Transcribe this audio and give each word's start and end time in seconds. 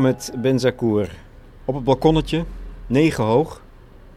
Mohammed 0.00 0.32
Benzakour. 0.36 1.10
Op 1.64 1.74
het 1.74 1.84
balkonnetje, 1.84 2.44
negen 2.86 3.24
hoog. 3.24 3.62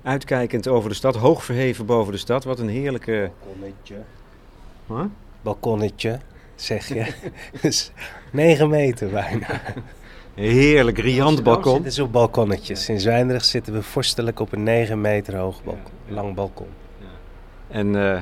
Uitkijkend 0.02 0.68
over 0.68 0.89
de 0.89 0.96
stad, 0.96 1.15
hoog 1.15 1.43
verheven 1.43 1.86
boven 1.86 2.11
de 2.11 2.18
stad. 2.18 2.43
Wat 2.43 2.60
een 2.60 2.69
heerlijke... 2.69 3.32
Balkonnetje. 3.39 3.96
Huh? 4.88 5.04
Balkonnetje, 5.41 6.19
zeg 6.55 6.88
je. 6.88 7.14
dus 7.61 7.91
9 8.32 8.69
meter 8.69 9.10
bijna. 9.10 9.61
Heerlijk, 10.33 10.97
riant 10.97 11.43
balkon. 11.43 11.77
Dit 11.77 11.91
is 11.91 12.00
op 12.00 12.11
balkonnetjes. 12.11 12.89
In 12.89 13.00
Zwijndrecht 13.00 13.46
zitten 13.46 13.74
we 13.74 13.82
vorstelijk 13.82 14.39
op 14.39 14.52
een 14.52 14.63
9 14.63 15.02
meter 15.02 15.36
hoog 15.36 15.63
balkon, 15.63 15.91
lang 16.07 16.36
balkon. 16.36 16.68
En 17.68 17.93
uh, 17.93 18.19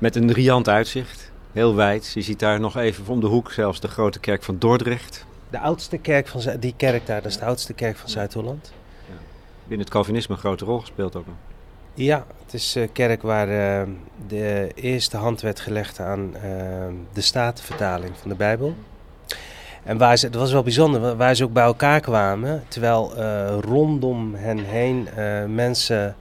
met 0.00 0.16
een 0.16 0.32
riant 0.32 0.68
uitzicht, 0.68 1.32
heel 1.52 1.74
wijd. 1.74 2.12
Je 2.14 2.22
ziet 2.22 2.38
daar 2.38 2.60
nog 2.60 2.76
even 2.76 3.06
om 3.06 3.20
de 3.20 3.26
hoek 3.26 3.52
zelfs 3.52 3.80
de 3.80 3.88
grote 3.88 4.20
kerk 4.20 4.42
van 4.42 4.58
Dordrecht. 4.58 5.26
De 5.50 5.58
oudste 5.58 5.98
kerk 5.98 6.28
van 6.28 6.40
die 6.60 6.74
kerk 6.76 7.06
daar, 7.06 7.22
dat 7.22 7.30
is 7.30 7.38
de 7.38 7.44
oudste 7.44 7.72
kerk 7.72 7.96
van 7.96 8.08
Zuid-Holland. 8.08 8.72
Ja. 9.08 9.14
Binnen 9.60 9.86
het 9.86 9.94
Calvinisme 9.94 10.34
een 10.34 10.40
grote 10.40 10.64
rol 10.64 10.78
gespeeld 10.78 11.16
ook 11.16 11.26
nog. 11.26 11.34
Ja, 11.94 12.26
het 12.44 12.54
is 12.54 12.74
een 12.74 12.92
kerk 12.92 13.22
waar 13.22 13.48
uh, 13.48 13.94
de 14.26 14.70
eerste 14.74 15.16
hand 15.16 15.40
werd 15.40 15.60
gelegd 15.60 16.00
aan 16.00 16.34
uh, 16.34 16.42
de 17.12 17.20
statenvertaling 17.20 18.16
van 18.20 18.28
de 18.30 18.36
Bijbel. 18.36 18.74
En 19.84 19.98
waar 19.98 20.16
ze, 20.16 20.30
dat 20.30 20.40
was 20.40 20.52
wel 20.52 20.62
bijzonder, 20.62 21.16
waar 21.16 21.34
ze 21.34 21.44
ook 21.44 21.52
bij 21.52 21.64
elkaar 21.64 22.00
kwamen, 22.00 22.64
terwijl 22.68 23.12
uh, 23.16 23.58
rondom 23.60 24.34
hen 24.34 24.58
heen 24.58 25.08
mensen 25.54 26.16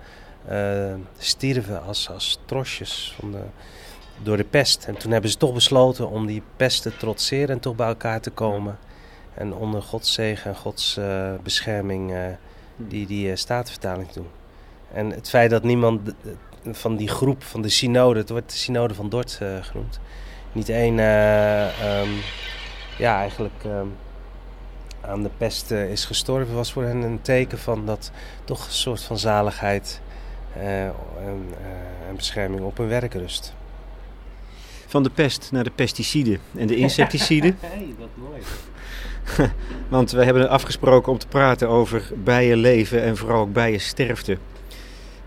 stierven 1.18 1.84
als, 1.84 2.10
als 2.10 2.40
trosjes 2.46 3.16
van 3.20 3.32
de, 3.32 3.42
door 4.24 4.38
de 4.38 4.44
pest. 4.44 4.86
En 4.86 4.98
toen 4.98 5.12
hebben 5.12 5.32
ze 5.32 5.38
toch 5.38 5.54
besloten 5.54 6.10
om 6.10 6.26
die 6.26 6.42
pest 6.56 6.82
te 6.82 6.98
trotseren 6.98 7.50
en 7.50 7.60
toch 7.60 7.76
bij 7.76 7.88
elkaar 7.88 8.22
te 8.22 8.30
komen. 8.30 8.78
En 9.38 9.54
onder 9.54 9.82
Gods 9.82 10.14
zegen 10.14 10.52
en 10.52 10.58
Gods 10.58 11.00
bescherming 11.44 12.14
die 12.76 13.08
die 13.08 13.36
statenvertaling 13.36 14.12
doen. 14.12 14.28
En 14.92 15.10
het 15.10 15.30
feit 15.30 15.50
dat 15.50 15.64
niemand 15.64 16.14
van 16.72 16.96
die 16.96 17.08
groep, 17.08 17.44
van 17.44 17.62
de 17.62 17.70
synode, 17.70 18.20
het 18.20 18.30
wordt 18.30 18.50
de 18.50 18.58
synode 18.58 18.94
van 18.94 19.10
Dort 19.10 19.40
uh, 19.42 19.50
genoemd, 19.62 20.00
niet 20.52 20.70
één, 20.70 20.98
uh, 20.98 22.02
um, 22.02 22.10
ja, 22.98 23.20
eigenlijk 23.20 23.64
um, 23.66 23.96
aan 25.02 25.24
de 25.24 25.30
pest 25.38 25.72
uh, 25.72 25.92
is 25.92 26.06
gestorven, 26.06 26.56
was 26.56 26.72
voor 26.72 26.84
hen 26.84 27.02
een 27.02 27.22
teken 27.22 27.58
van 27.58 27.86
dat 27.86 28.12
toch 28.44 28.66
een 28.66 28.72
soort 28.72 29.04
van 29.04 29.18
zaligheid 29.18 30.02
en, 30.60 30.94
en, 32.08 32.16
bescherming 32.16 32.62
op 32.62 32.78
hun 32.78 32.88
werk 32.88 33.14
rust. 33.14 33.54
Van 34.90 35.04
de 35.04 35.10
pest 35.10 35.50
naar 35.52 35.64
de 35.64 35.72
pesticiden 35.76 36.40
en 36.56 36.68
de 36.68 36.76
insecticiden. 36.76 37.58
hey, 37.62 37.94
wat 38.00 38.10
mooi. 38.14 38.42
Want 39.90 40.12
we 40.12 40.24
hebben 40.24 40.50
afgesproken 40.50 41.12
om 41.12 41.18
te 41.18 41.28
praten 41.28 41.70
over 41.70 42.12
bijenleven 42.24 43.02
en 43.02 43.18
vooral 43.18 43.42
ook 43.42 43.54
bijensterfte. 43.54 44.38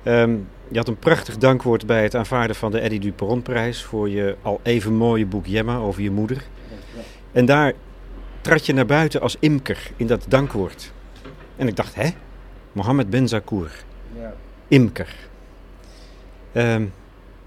Um, 0.05 0.49
je 0.69 0.79
had 0.79 0.89
een 0.89 0.99
prachtig 0.99 1.37
dankwoord 1.37 1.87
bij 1.87 2.03
het 2.03 2.15
aanvaarden 2.15 2.57
van 2.57 2.71
de 2.71 2.81
Eddie 2.81 3.01
Duperon-prijs 3.01 3.83
voor 3.83 4.09
je 4.09 4.37
al 4.43 4.61
even 4.63 4.95
mooie 4.95 5.27
boek 5.27 5.47
Jemma 5.47 5.77
over 5.77 6.03
je 6.03 6.11
moeder. 6.11 6.43
En 7.33 7.45
daar 7.45 7.73
trad 8.41 8.67
je 8.67 8.73
naar 8.73 8.87
buiten 8.87 9.21
als 9.21 9.37
imker 9.41 9.91
in 9.97 10.07
dat 10.07 10.25
dankwoord. 10.29 10.93
En 11.57 11.69
ik 11.69 11.77
dacht, 11.77 11.95
hè? 11.95 12.09
Mohammed 12.73 13.11
Ben 13.11 13.29
Zakour. 13.29 13.71
Ja. 14.17 14.35
Imker. 14.69 15.15
Um, 16.53 16.93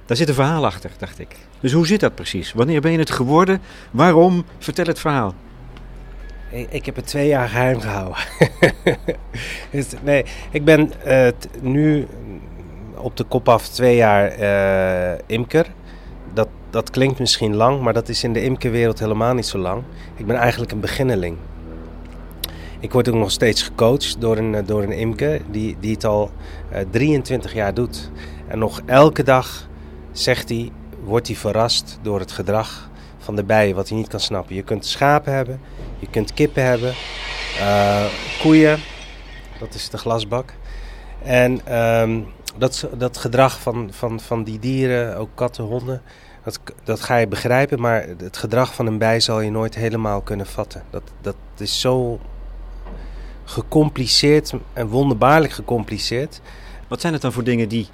daar 0.06 0.18
zit 0.18 0.28
een 0.28 0.34
verhaal 0.34 0.66
achter, 0.66 0.92
dacht 0.98 1.20
ik. 1.20 1.36
Dus 1.60 1.72
hoe 1.72 1.88
zit 1.88 2.00
dat 2.00 2.16
precies? 2.16 2.54
Wanneer 2.54 2.82
ben 2.82 2.92
je 2.92 2.98
het 2.98 3.12
geworden? 3.12 3.62
Waarom? 3.92 4.46
Vertel 4.58 4.86
het 4.86 5.00
verhaal. 5.00 5.34
Ik 6.70 6.86
heb 6.86 6.96
het 6.96 7.08
twee 7.08 7.28
jaar 7.28 7.48
geheim 7.48 7.80
gehouden. 7.80 8.18
nee, 10.04 10.26
ik 10.52 10.66
ben 10.66 10.92
uh, 11.08 11.28
nu 11.62 12.08
op 12.98 13.18
de 13.18 13.24
kop 13.24 13.50
af 13.50 13.68
twee 13.68 13.96
jaar 13.96 14.40
uh, 14.40 15.20
imker. 15.26 15.66
Dat, 16.34 16.48
dat 16.70 16.90
klinkt 16.90 17.20
misschien 17.20 17.56
lang, 17.56 17.82
maar 17.82 17.94
dat 17.94 18.10
is 18.10 18.24
in 18.24 18.34
de 18.34 18.44
imkerwereld 18.44 19.00
helemaal 19.00 19.34
niet 19.34 19.46
zo 19.46 19.58
lang. 19.58 19.84
Ik 20.16 20.26
ben 20.26 20.36
eigenlijk 20.36 20.72
een 20.72 20.80
beginneling. 20.80 21.38
Ik 22.80 22.92
word 22.92 23.10
ook 23.10 23.16
nog 23.16 23.32
steeds 23.32 23.62
gecoacht 23.62 24.16
door 24.20 24.38
een, 24.38 24.66
door 24.66 24.84
een 24.84 24.92
imker 24.92 25.42
die, 25.52 25.78
die 25.80 25.94
het 25.94 26.06
al 26.06 26.32
uh, 26.74 26.80
23 26.90 27.54
jaar 27.54 27.74
doet. 27.74 28.12
En 28.48 28.60
nog 28.60 28.82
elke 28.86 29.24
dag 29.24 29.68
zegt 30.14 30.50
hij, 30.50 30.72
wordt 31.04 31.28
hij 31.28 31.36
verrast 31.36 32.00
door 32.02 32.20
het 32.20 32.32
gedrag 32.32 32.90
van 33.18 33.36
de 33.36 33.44
bijen, 33.44 33.76
wat 33.76 33.90
hij 33.90 33.98
niet 33.98 34.08
kan 34.08 34.20
snappen. 34.20 34.56
Je 34.56 34.64
kunt 34.64 34.86
schapen 34.86 35.34
hebben, 35.34 35.60
je 36.00 36.08
kunt 36.10 36.34
kippen 36.34 36.64
hebben, 36.64 36.94
uh, 37.60 38.06
koeien, 38.42 38.80
dat 39.60 39.74
is 39.74 39.90
de 39.90 39.98
glasbak. 39.98 40.54
En 41.24 41.78
um, 42.02 42.28
dat, 42.58 42.88
dat 42.98 43.18
gedrag 43.18 43.60
van, 43.60 43.90
van, 43.92 44.20
van 44.20 44.44
die 44.44 44.60
dieren, 44.60 45.18
ook 45.18 45.30
katten, 45.34 45.64
honden, 45.64 46.02
dat, 46.44 46.60
dat 46.84 47.02
ga 47.02 47.16
je 47.18 47.28
begrijpen. 47.28 47.82
Maar 47.82 48.08
het 48.18 48.38
gedrag 48.38 48.74
van 48.74 48.86
een 48.88 48.98
bij 48.98 49.20
zal 49.20 49.42
je 49.42 49.52
nooit 49.52 49.76
helemaal 49.76 50.22
kunnen 50.22 50.46
vatten. 50.46 50.84
Dat, 50.90 51.04
dat 51.22 51.36
is 51.58 51.80
zo 51.80 52.20
gecompliceerd 53.44 54.54
en 54.74 54.88
wonderbaarlijk 54.88 55.54
gecompliceerd. 55.54 56.42
Wat 56.88 57.02
zijn 57.02 57.14
het 57.14 57.22
dan 57.22 57.32
voor 57.32 57.44
dingen 57.44 57.70
die, 57.70 57.88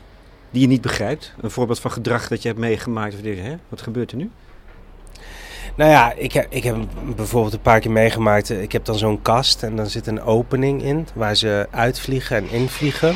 die 0.52 0.62
je 0.62 0.68
niet 0.68 0.82
begrijpt? 0.82 1.34
Een 1.42 1.52
voorbeeld 1.52 1.80
van 1.80 1.92
gedrag 1.92 2.28
dat 2.28 2.42
je 2.42 2.48
hebt 2.48 2.60
meegemaakt. 2.60 3.14
Of 3.14 3.22
hè? 3.22 3.56
Wat 3.70 3.82
gebeurt 3.82 4.12
er 4.12 4.18
nu? 4.18 4.32
Nou 5.76 5.92
ja, 5.92 6.14
ik 6.14 6.34
heb, 6.34 6.46
ik 6.50 6.64
heb 6.64 6.78
bijvoorbeeld 7.16 7.54
een 7.54 7.62
paar 7.62 7.80
keer 7.80 7.92
meegemaakt. 7.92 8.50
Ik 8.50 8.72
heb 8.72 8.86
dan 8.86 8.98
zo'n 8.98 9.22
kast 9.22 9.64
en 9.64 9.76
dan 9.76 9.88
zit 9.88 10.08
een 10.08 10.22
opening 10.22 10.84
in 10.84 11.08
waar 11.14 11.36
ze 11.36 11.68
uitvliegen 11.72 12.38
en 12.38 12.50
invliegen. 12.50 13.16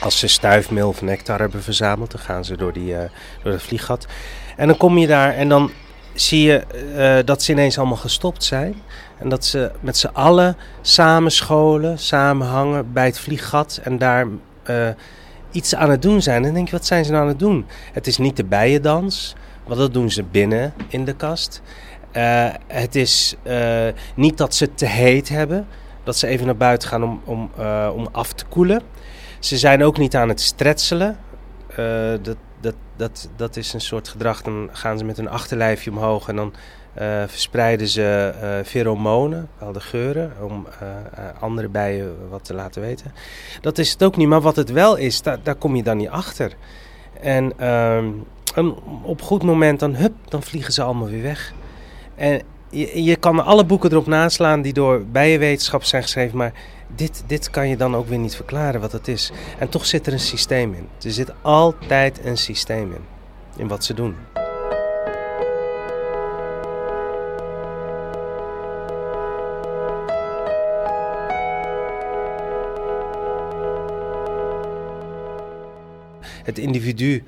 Als 0.00 0.18
ze 0.18 0.26
stuifmeel 0.26 0.88
of 0.88 1.02
nectar 1.02 1.38
hebben 1.38 1.62
verzameld, 1.62 2.10
dan 2.10 2.20
gaan 2.20 2.44
ze 2.44 2.56
door, 2.56 2.72
die, 2.72 2.92
uh, 2.92 2.98
door 3.42 3.52
het 3.52 3.62
vlieggat. 3.62 4.06
En 4.56 4.66
dan 4.66 4.76
kom 4.76 4.98
je 4.98 5.06
daar 5.06 5.34
en 5.34 5.48
dan 5.48 5.70
zie 6.14 6.42
je 6.42 6.64
uh, 6.96 7.26
dat 7.26 7.42
ze 7.42 7.52
ineens 7.52 7.78
allemaal 7.78 7.96
gestopt 7.96 8.44
zijn. 8.44 8.74
En 9.18 9.28
dat 9.28 9.44
ze 9.44 9.70
met 9.80 9.96
z'n 9.96 10.10
allen 10.12 10.56
samen 10.80 11.30
scholen, 11.30 11.98
samen 11.98 12.46
hangen 12.46 12.92
bij 12.92 13.04
het 13.06 13.18
vlieggat 13.18 13.80
en 13.82 13.98
daar 13.98 14.26
iets 15.58 15.74
aan 15.74 15.90
het 15.90 16.02
doen 16.02 16.22
zijn. 16.22 16.42
Dan 16.42 16.54
denk 16.54 16.66
je, 16.68 16.76
wat 16.76 16.86
zijn 16.86 17.04
ze 17.04 17.10
nou 17.10 17.22
aan 17.22 17.28
het 17.28 17.38
doen? 17.38 17.66
Het 17.92 18.06
is 18.06 18.18
niet 18.18 18.36
de 18.36 18.44
bijendans, 18.44 19.34
want 19.66 19.80
dat 19.80 19.92
doen 19.92 20.10
ze 20.10 20.22
binnen 20.22 20.74
in 20.88 21.04
de 21.04 21.12
kast. 21.14 21.62
Uh, 22.12 22.48
het 22.66 22.94
is 22.94 23.34
uh, 23.42 23.88
niet 24.14 24.38
dat 24.38 24.54
ze 24.54 24.74
te 24.74 24.86
heet 24.86 25.28
hebben, 25.28 25.66
dat 26.04 26.16
ze 26.16 26.26
even 26.26 26.46
naar 26.46 26.56
buiten 26.56 26.88
gaan 26.88 27.02
om, 27.02 27.20
om, 27.24 27.50
uh, 27.58 27.90
om 27.94 28.08
af 28.12 28.32
te 28.32 28.44
koelen. 28.44 28.82
Ze 29.38 29.58
zijn 29.58 29.84
ook 29.84 29.98
niet 29.98 30.16
aan 30.16 30.28
het 30.28 30.40
stretselen. 30.40 31.16
dat, 32.22 32.36
dat, 32.60 32.74
dat, 32.96 33.28
dat 33.36 33.56
is 33.56 33.72
een 33.72 33.80
soort 33.80 34.08
gedrag. 34.08 34.42
Dan 34.42 34.68
gaan 34.72 34.98
ze 34.98 35.04
met 35.04 35.16
hun 35.16 35.28
achterlijfje 35.28 35.90
omhoog 35.90 36.28
en 36.28 36.36
dan 36.36 36.54
verspreiden 37.26 37.88
ze 37.88 38.32
pheromonen, 38.64 39.48
bepaalde 39.58 39.80
geuren, 39.80 40.32
om 40.40 40.66
andere 41.40 41.68
bijen 41.68 42.28
wat 42.30 42.44
te 42.44 42.54
laten 42.54 42.82
weten. 42.82 43.12
Dat 43.60 43.78
is 43.78 43.92
het 43.92 44.02
ook 44.02 44.16
niet, 44.16 44.28
maar 44.28 44.40
wat 44.40 44.56
het 44.56 44.70
wel 44.70 44.96
is, 44.96 45.22
daar, 45.22 45.54
kom 45.58 45.76
je 45.76 45.82
dan 45.82 45.96
niet 45.96 46.08
achter. 46.08 46.52
En 47.20 47.52
ehm, 47.58 48.06
op 49.02 49.22
goed 49.22 49.42
moment 49.42 49.80
dan, 49.80 49.94
hup, 49.94 50.14
dan 50.28 50.42
vliegen 50.42 50.72
ze 50.72 50.82
allemaal 50.82 51.08
weer 51.08 51.22
weg. 51.22 51.52
En 52.14 52.42
je, 52.70 53.02
je 53.02 53.16
kan 53.16 53.44
alle 53.44 53.64
boeken 53.64 53.90
erop 53.90 54.06
naslaan 54.06 54.62
die 54.62 54.72
door 54.72 55.04
bijenwetenschap 55.04 55.84
zijn 55.84 56.02
geschreven, 56.02 56.36
maar 56.36 56.52
dit, 56.94 57.24
dit 57.26 57.50
kan 57.50 57.68
je 57.68 57.76
dan 57.76 57.96
ook 57.96 58.08
weer 58.08 58.18
niet 58.18 58.36
verklaren 58.36 58.80
wat 58.80 58.92
het 58.92 59.08
is. 59.08 59.32
En 59.58 59.68
toch 59.68 59.86
zit 59.86 60.06
er 60.06 60.12
een 60.12 60.20
systeem 60.20 60.74
in. 60.74 60.88
Er 61.02 61.10
zit 61.10 61.32
altijd 61.42 62.24
een 62.24 62.38
systeem 62.38 62.92
in, 62.92 63.04
in 63.56 63.68
wat 63.68 63.84
ze 63.84 63.94
doen. 63.94 64.37
Het 76.48 76.58
individu 76.58 77.24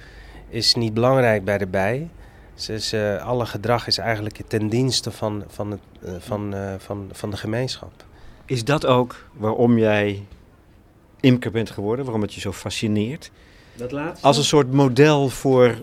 is 0.49 0.75
niet 0.75 0.95
belangrijk 0.95 1.45
bij 1.45 1.59
de 1.59 1.67
bij. 1.67 2.09
Dus, 2.67 2.93
uh, 2.93 3.25
alle 3.27 3.47
gedrag 3.47 3.87
is 3.87 3.99
eigenlijk 3.99 4.41
ten 4.47 4.69
dienste 4.69 5.11
van, 5.11 5.45
van, 5.49 5.71
het, 5.71 5.81
uh, 6.05 6.13
van, 6.19 6.55
uh, 6.55 6.75
van, 6.79 7.09
van 7.13 7.31
de 7.31 7.37
gemeenschap. 7.37 7.93
Is 8.45 8.65
dat 8.65 8.87
ook 8.87 9.25
waarom 9.33 9.79
jij 9.79 10.27
imker 11.21 11.51
bent 11.51 11.71
geworden? 11.71 12.05
Waarom 12.05 12.23
het 12.23 12.35
je 12.35 12.41
zo 12.41 12.53
fascineert? 12.53 13.31
Dat 13.75 13.93
laatste? 13.93 14.27
Als 14.27 14.37
een 14.37 14.45
soort 14.45 14.73
model 14.73 15.29
voor 15.29 15.75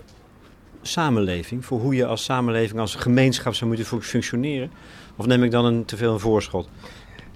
samenleving, 0.81 1.65
voor 1.65 1.79
hoe 1.79 1.95
je 1.95 2.05
als 2.05 2.23
samenleving, 2.23 2.79
als 2.79 2.95
gemeenschap 2.95 3.53
zou 3.53 3.69
moeten 3.69 4.01
functioneren? 4.01 4.71
Of 5.15 5.25
neem 5.25 5.43
ik 5.43 5.51
dan 5.51 5.65
een, 5.65 5.85
te 5.85 5.97
veel 5.97 6.13
een 6.13 6.19
voorschot? 6.19 6.69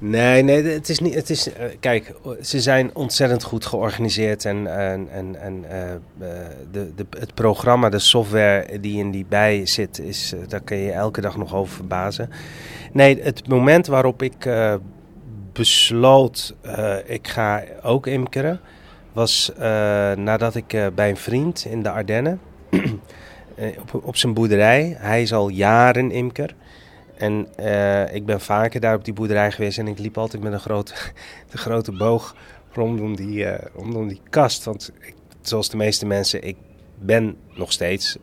Nee, 0.04 0.44
nee, 0.44 0.64
het 0.64 0.90
is 0.90 1.00
niet. 1.00 1.14
Het 1.14 1.30
is, 1.30 1.48
uh, 1.48 1.54
kijk, 1.80 2.14
ze 2.42 2.62
zijn 2.62 2.96
ontzettend 2.96 3.44
goed 3.44 3.66
georganiseerd 3.66 4.46
en, 4.46 4.78
en, 4.78 5.08
en, 5.12 5.42
en 5.42 5.64
uh, 5.64 6.30
de, 6.72 6.92
de, 6.96 7.06
het 7.20 7.34
programma, 7.34 7.90
de 7.90 8.00
software 8.00 8.80
die 8.80 8.98
in 8.98 9.12
die 9.12 9.26
bij 9.30 9.66
zit, 9.66 10.00
is, 10.00 10.34
daar 10.48 10.62
kun 10.62 10.78
je 10.78 10.92
elke 10.92 11.22
dag 11.22 11.38
nog 11.38 11.56
over 11.56 11.76
verbazen. 11.76 12.30
Nee, 12.92 13.22
het 13.22 13.48
moment 13.48 13.88
waarop 13.88 14.22
ik 14.22 14.50
besloot, 15.54 16.56
ik 17.06 17.28
ga 17.28 17.64
ook 17.84 18.08
imkeren, 18.08 18.60
was 19.14 19.52
nadat 20.16 20.56
ik 20.56 20.92
bij 20.96 21.10
een 21.10 21.18
vriend 21.18 21.66
in 21.66 21.84
de 21.84 21.90
Ardennen, 21.90 22.40
op, 23.80 24.06
op 24.06 24.16
zijn 24.16 24.34
boerderij, 24.34 24.96
hij 24.98 25.22
is 25.22 25.34
al 25.34 25.50
jaren 25.50 26.12
imker. 26.12 26.56
En 27.22 27.48
ik 28.14 28.26
ben 28.26 28.42
vaker 28.42 28.80
daar 28.80 28.96
op 28.96 29.06
die 29.06 29.14
boerderij 29.14 29.52
geweest 29.52 29.78
en 29.78 29.88
ik 29.88 30.00
liep 30.00 30.18
altijd 30.18 30.44
met 30.44 30.54
een 30.54 30.60
grote, 30.60 30.94
de 31.52 31.58
grote 31.58 31.92
boog 31.92 32.36
rondom 32.72 33.16
die, 33.16 33.48
rondom 33.76 34.08
die 34.08 34.22
kast. 34.30 34.64
Want 34.64 34.92
zoals 35.42 35.70
de 35.70 35.78
meeste 35.78 36.06
mensen, 36.06 36.44
ik 36.44 36.58
ben 37.00 37.38
nog 37.54 37.72
steeds 37.72 38.18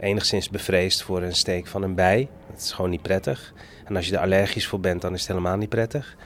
enigszins 0.00 0.50
bevreesd 0.50 1.02
voor 1.02 1.22
een 1.22 1.34
steek 1.34 1.66
van 1.66 1.82
een 1.82 1.94
bij. 1.94 2.28
Dat 2.50 2.60
is 2.60 2.72
gewoon 2.72 2.90
niet 2.90 3.02
prettig. 3.02 3.52
En 3.84 3.96
als 3.96 4.06
je 4.06 4.14
er 4.14 4.22
allergisch 4.22 4.66
voor 4.66 4.80
bent, 4.80 5.00
dan 5.02 5.12
is 5.12 5.20
het 5.20 5.28
helemaal 5.28 5.56
niet 5.56 5.68
prettig. 5.68 6.16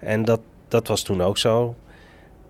En 0.00 0.24
dat, 0.24 0.40
dat 0.68 0.88
was 0.88 1.02
toen 1.02 1.22
ook 1.22 1.38
zo. 1.38 1.74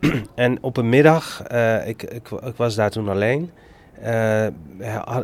en 0.35 0.62
op 0.62 0.76
een 0.76 0.88
middag, 0.88 1.43
ik, 1.87 2.02
ik, 2.02 2.31
ik, 2.31 2.56
was 2.56 2.75
daar 2.75 2.90
toen 2.90 3.08
alleen, 3.08 3.50
uh, 4.05 4.47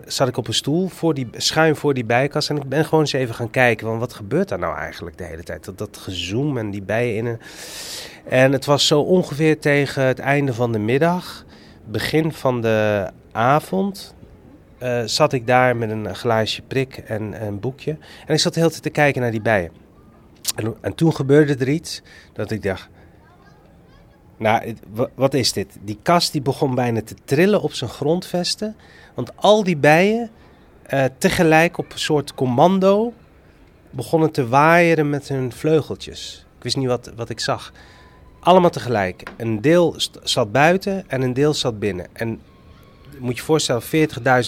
zat 0.07 0.29
ik 0.29 0.37
op 0.37 0.49
een 0.49 0.55
stoel 0.55 0.89
voor 0.89 1.15
die, 1.15 1.29
schuin 1.33 1.77
voor 1.77 1.95
die 1.95 2.05
bijkast. 2.05 2.51
En 2.51 2.57
ik 2.57 2.69
ben 2.69 2.85
gewoon 2.85 3.01
eens 3.01 3.13
even 3.13 3.35
gaan 3.35 3.51
kijken, 3.51 3.87
van 3.87 3.99
wat 3.99 4.15
gebeurt 4.15 4.49
daar 4.49 4.59
nou 4.59 4.77
eigenlijk 4.77 5.19
de 5.19 5.25
hele 5.25 5.43
tijd? 5.43 5.65
Dat, 5.65 5.79
dat 5.79 5.97
gezoom 5.97 6.59
en 6.59 6.71
die 6.71 6.83
bijen 6.83 7.27
in. 7.27 7.39
En 8.29 8.53
het 8.53 8.65
was 8.65 8.87
zo 8.87 9.01
ongeveer 9.01 9.59
tegen 9.59 10.03
het 10.03 10.19
einde 10.19 10.55
van 10.55 10.73
de 10.73 10.79
middag, 10.79 11.45
begin 11.85 12.33
van 12.33 12.61
de 12.61 13.11
avond, 13.33 14.15
uh, 14.83 15.03
zat 15.05 15.33
ik 15.33 15.47
daar 15.47 15.77
met 15.77 15.91
een 15.91 16.15
glaasje 16.15 16.63
prik 16.63 16.97
en, 16.97 17.47
een 17.47 17.61
boekje. 17.61 17.97
En 18.27 18.35
ik 18.35 18.41
zat 18.41 18.55
de 18.55 18.61
hele 18.61 18.71
tijd 18.71 18.83
te 18.83 18.91
kijken 18.91 19.23
naar 19.23 19.31
die 19.31 19.43
bijen. 19.43 19.71
En, 20.57 20.75
en 20.81 20.95
toen 20.95 21.15
gebeurde 21.15 21.55
er 21.55 21.69
iets 21.69 22.03
dat 22.33 22.51
ik 22.51 22.63
dacht... 22.63 22.89
Nou, 24.37 24.75
wat 25.15 25.35
is 25.35 25.53
dit? 25.53 25.77
Die 25.81 25.99
kast 26.03 26.33
die 26.33 26.43
begon 26.43 26.75
bijna 26.75 27.03
te 27.03 27.15
trillen 27.25 27.63
op 27.63 27.73
zijn 27.73 27.91
grondvesten. 27.91 28.77
Want 29.15 29.37
al 29.37 29.65
die 29.65 29.77
bijen 29.77 30.31
uh, 30.93 31.05
tegelijk 31.19 31.79
op 31.79 31.93
een 31.93 31.99
soort 31.99 32.35
commando 32.35 33.13
begonnen 33.91 34.31
te 34.31 34.49
waaieren 34.49 35.11
met 35.11 35.29
hun 35.29 35.53
vleugeltjes. 35.53 36.47
Ik 36.57 36.63
wist 36.63 36.77
niet 36.77 36.87
wat, 36.87 37.13
wat 37.17 37.29
ik 37.29 37.41
zag. 37.41 37.73
Allemaal 38.41 38.71
tegelijk. 38.71 39.23
Een 39.37 39.61
deel 39.61 39.95
zat 40.23 40.53
buiten 40.53 41.05
en 41.07 41.23
een 41.23 41.35
deel 41.35 41.55
zat 41.55 41.79
binnen. 41.79 42.07
En 42.13 42.41
moet 43.19 43.37
je 43.37 43.43
voorstellen, 43.43 43.83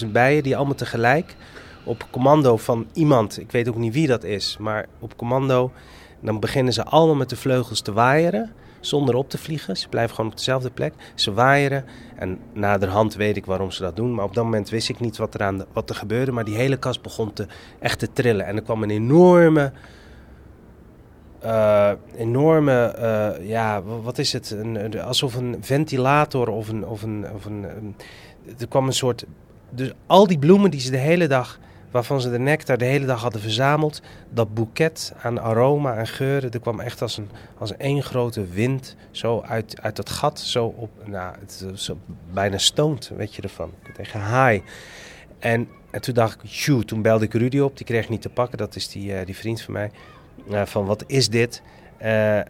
40.000 0.05 0.11
bijen 0.11 0.43
die 0.43 0.55
allemaal 0.55 0.75
tegelijk 0.75 1.35
op 1.83 2.07
commando 2.11 2.57
van 2.57 2.87
iemand, 2.93 3.39
ik 3.39 3.51
weet 3.51 3.69
ook 3.69 3.77
niet 3.77 3.93
wie 3.93 4.07
dat 4.07 4.23
is, 4.23 4.57
maar 4.59 4.85
op 4.99 5.17
commando, 5.17 5.71
dan 6.19 6.39
beginnen 6.39 6.73
ze 6.73 6.83
allemaal 6.83 7.15
met 7.15 7.29
de 7.29 7.35
vleugels 7.35 7.81
te 7.81 7.93
waaieren, 7.93 8.53
zonder 8.79 9.15
op 9.15 9.29
te 9.29 9.37
vliegen. 9.37 9.77
Ze 9.77 9.87
blijven 9.87 10.15
gewoon 10.15 10.31
op 10.31 10.37
dezelfde 10.37 10.69
plek. 10.69 10.93
Ze 11.15 11.33
waaieren 11.33 11.85
en 12.15 12.39
naderhand 12.53 13.15
weet 13.15 13.37
ik 13.37 13.45
waarom 13.45 13.71
ze 13.71 13.81
dat 13.81 13.95
doen, 13.95 14.13
maar 14.13 14.25
op 14.25 14.33
dat 14.33 14.43
moment 14.43 14.69
wist 14.69 14.89
ik 14.89 14.99
niet 14.99 15.17
wat 15.17 15.33
er, 15.33 15.43
aan 15.43 15.57
de, 15.57 15.65
wat 15.73 15.89
er 15.89 15.95
gebeurde, 15.95 16.31
maar 16.31 16.45
die 16.45 16.55
hele 16.55 16.77
kast 16.77 17.01
begon 17.01 17.33
te, 17.33 17.47
echt 17.79 17.99
te 17.99 18.13
trillen 18.13 18.45
en 18.45 18.55
er 18.55 18.61
kwam 18.61 18.83
een 18.83 18.89
enorme... 18.89 19.71
Uh, 21.43 21.91
enorme, 22.15 22.95
uh, 22.99 23.47
ja, 23.47 23.81
wat 23.81 24.17
is 24.17 24.33
het? 24.33 24.51
Een, 24.51 25.01
alsof 25.01 25.35
een 25.35 25.57
ventilator 25.61 26.47
of 26.47 26.69
een, 26.69 26.85
of 26.85 27.03
een, 27.03 27.25
of 27.33 27.45
een 27.45 27.65
er 28.59 28.67
kwam 28.67 28.87
een 28.87 28.93
soort. 28.93 29.25
Dus 29.69 29.91
al 30.05 30.27
die 30.27 30.39
bloemen 30.39 30.71
die 30.71 30.79
ze 30.79 30.91
de 30.91 30.97
hele 30.97 31.27
dag, 31.27 31.59
waarvan 31.91 32.21
ze 32.21 32.31
de 32.31 32.39
nectar 32.39 32.77
de 32.77 32.85
hele 32.85 33.05
dag 33.05 33.21
hadden 33.21 33.41
verzameld, 33.41 34.01
dat 34.29 34.53
boeket 34.53 35.13
aan 35.21 35.41
aroma 35.41 35.95
en 35.95 36.07
geuren, 36.07 36.51
er 36.51 36.59
kwam 36.59 36.79
echt 36.79 37.01
als 37.01 37.17
een, 37.17 37.29
als 37.57 37.77
één 37.77 38.03
grote 38.03 38.47
wind 38.47 38.95
zo 39.11 39.41
uit, 39.41 39.81
uit 39.81 39.95
dat 39.95 40.09
gat, 40.09 40.39
zo 40.39 40.65
op, 40.65 40.89
nou, 41.05 41.35
het 41.39 41.65
zo 41.75 41.97
bijna 42.33 42.57
stoned, 42.57 43.11
weet 43.15 43.35
je 43.35 43.41
ervan, 43.41 43.71
tegen 43.95 44.19
high. 44.19 44.65
En, 45.39 45.67
en 45.91 46.01
toen 46.01 46.13
dacht 46.13 46.43
ik, 46.43 46.49
shoe, 46.49 46.85
toen 46.85 47.01
belde 47.01 47.25
ik 47.25 47.33
Rudy 47.33 47.59
op, 47.59 47.77
die 47.77 47.85
kreeg 47.85 48.09
niet 48.09 48.21
te 48.21 48.29
pakken, 48.29 48.57
dat 48.57 48.75
is 48.75 48.89
die, 48.89 49.11
uh, 49.11 49.25
die 49.25 49.37
vriend 49.37 49.61
van 49.61 49.73
mij, 49.73 49.91
uh, 50.49 50.65
van 50.65 50.85
wat 50.85 51.03
is 51.07 51.29
dit? 51.29 51.61